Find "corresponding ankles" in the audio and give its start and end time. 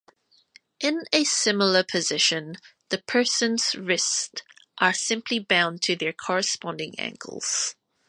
6.11-7.75